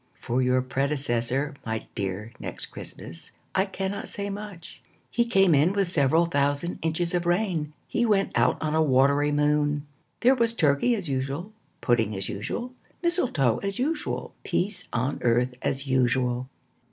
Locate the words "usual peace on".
13.77-15.19